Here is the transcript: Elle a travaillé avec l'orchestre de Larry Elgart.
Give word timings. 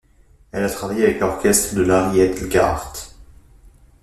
Elle 0.51 0.63
a 0.63 0.67
travaillé 0.71 1.03
avec 1.03 1.19
l'orchestre 1.19 1.75
de 1.75 1.83
Larry 1.83 2.21
Elgart. 2.21 2.95